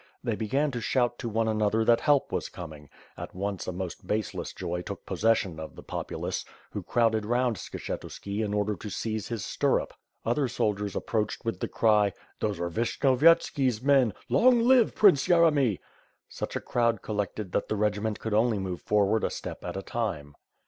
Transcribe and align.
They 0.23 0.35
began 0.35 0.71
to 0.71 0.81
shout 0.81 1.19
to 1.19 1.29
one 1.29 1.47
another 1.47 1.85
that 1.85 1.99
help 1.99 2.31
was 2.31 2.49
coming 2.49 2.89
and, 3.15 3.29
at 3.29 3.35
once 3.35 3.67
a 3.67 3.71
most 3.71 4.07
baseless 4.07 4.51
joy 4.51 4.81
took 4.81 5.05
posses 5.05 5.37
sion 5.37 5.59
of 5.59 5.75
the 5.75 5.83
populace, 5.83 6.43
who 6.71 6.81
crowded 6.81 7.23
round 7.23 7.57
Skshetuski 7.57 8.43
in 8.43 8.51
order 8.51 8.75
to 8.75 8.89
seize 8.89 9.27
his 9.27 9.45
stirrup; 9.45 9.93
other 10.25 10.47
soldiers 10.47 10.95
approached 10.95 11.45
with 11.45 11.59
the 11.59 11.67
cry, 11.67 12.13
"Those 12.39 12.59
are 12.59 12.71
Vishnyovyetski's 12.71 13.83
men! 13.83 14.15
Long 14.27 14.61
live 14.61 14.95
Prince 14.95 15.27
Yeremy." 15.27 15.77
Such 16.27 16.55
a 16.55 16.61
crowd 16.61 17.03
collected 17.03 17.51
that 17.51 17.67
the 17.67 17.75
regiment 17.75 18.19
could 18.19 18.33
only 18.33 18.57
move 18.57 18.81
forward 18.81 19.23
a 19.23 19.29
step 19.29 19.63
at 19.63 19.77
a 19.77 19.83
time. 19.83 20.33